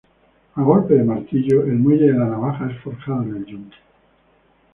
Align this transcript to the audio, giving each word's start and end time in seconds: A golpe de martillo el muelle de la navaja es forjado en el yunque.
A 0.55 0.61
golpe 0.63 0.95
de 0.95 1.03
martillo 1.03 1.61
el 1.61 1.73
muelle 1.77 2.11
de 2.11 2.17
la 2.17 2.25
navaja 2.25 2.71
es 2.71 2.79
forjado 2.81 3.21
en 3.21 3.35
el 3.35 3.45
yunque. 3.45 3.77